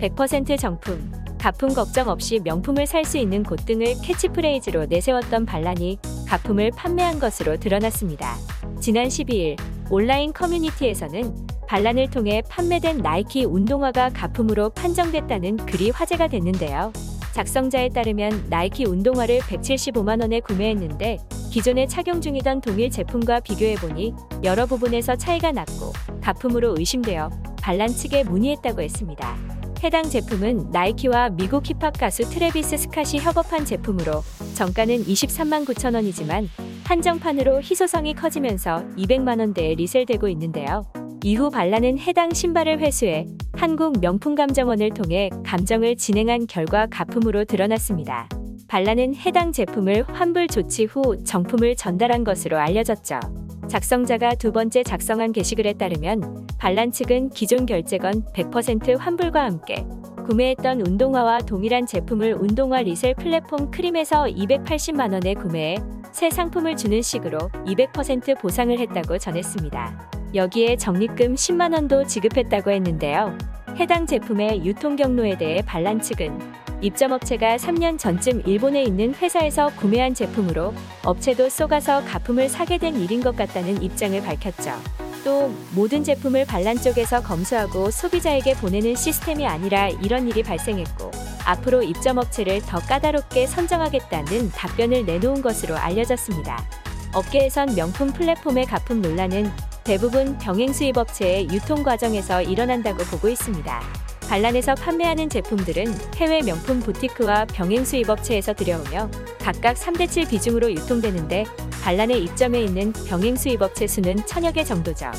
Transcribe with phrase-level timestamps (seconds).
[0.00, 6.72] 100% 정품, 가품 걱정 없이 명품을 살 수 있는 곳 등을 캐치프레이즈로 내세웠던 발란이 가품을
[6.72, 8.34] 판매한 것으로 드러났습니다.
[8.80, 9.56] 지난 12일
[9.90, 16.92] 온라인 커뮤니티에서는 발란을 통해 판매된 나이키 운동화가 가품으로 판정됐다는 글이 화제가 됐는데요.
[17.32, 21.18] 작성자에 따르면 나이키 운동화를 175만 원에 구매했는데
[21.50, 28.82] 기존에 착용 중이던 동일 제품과 비교해보니 여러 부분에서 차이가 났고 가품으로 의심되어 발란 측에 문의했다고
[28.82, 29.55] 했습니다.
[29.82, 34.22] 해당 제품은 나이키와 미국 힙합 가수 트래비스 스캇이 협업한 제품으로
[34.54, 36.48] 정가는 23만 9천 원이지만
[36.84, 40.84] 한정판으로 희소성이 커지면서 200만 원대에 resell되고 있는데요.
[41.24, 48.28] 이후 발란은 해당 신발을 회수해 한국 명품감정원을 통해 감정을 진행한 결과 가품으로 드러났습니다.
[48.68, 53.20] 발란은 해당 제품을 환불 조치 후 정품을 전달한 것으로 알려졌죠.
[53.68, 59.86] 작성자가 두 번째 작성한 게시글에 따르면 반란 측은 기존 결제건 100% 환불과 함께
[60.26, 65.76] 구매했던 운동화와 동일한 제품을 운동화 리셀 플랫폼 크림에서 280만 원에 구매해
[66.10, 70.10] 새 상품을 주는 식으로 200% 보상을 했다고 전했습니다.
[70.34, 73.38] 여기에 적립금 10만 원도 지급했다고 했는데요.
[73.76, 76.36] 해당 제품의 유통 경로에 대해 반란 측은
[76.80, 83.36] 입점업체가 3년 전쯤 일본에 있는 회사에서 구매한 제품으로 업체도 쏘가서 가품을 사게 된 일인 것
[83.36, 85.05] 같다는 입장을 밝혔죠.
[85.26, 91.10] 또 모든 제품을 반란 쪽에서 검수하고 소비자에게 보내는 시스템이 아니라 이런 일이 발생했고
[91.44, 96.64] 앞으로 입점업체를 더 까다롭게 선정하겠다는 답변을 내놓은 것으로 알려졌습니다.
[97.12, 99.50] 업계에선 명품 플랫폼의 가품 논란은
[99.82, 104.05] 대부분 병행 수입 업체의 유통 과정에서 일어난다고 보고 있습니다.
[104.28, 111.44] 반란에서 판매하는 제품들은 해외 명품 부티크와 병행 수입 업체에서 들여오며 각각 3대7 비중으로 유통되는데
[111.82, 115.12] 반란에 입점해 있는 병행 수입 업체 수는 천여 개 정도죠.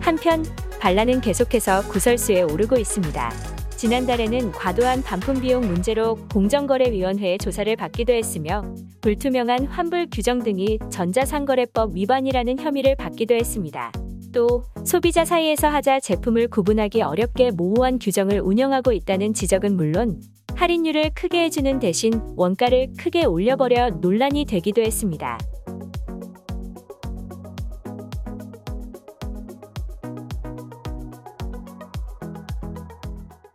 [0.00, 0.44] 한편
[0.78, 3.32] 반란은 계속해서 구설수에 오르고 있습니다.
[3.76, 8.62] 지난달에는 과도한 반품 비용 문제로 공정거래위원회의 조사를 받기도 했으며
[9.00, 13.90] 불투명한 환불 규정 등이 전자상거래법 위반이라는 혐의를 받기도 했습니다.
[14.32, 20.20] 또 소비자 사이에서 하자 제품을 구분하기 어렵게 모호한 규정을 운영하고 있다는 지적은 물론
[20.54, 25.38] 할인율을 크게 해주는 대신 원가를 크게 올려버려 논란이 되기도 했습니다.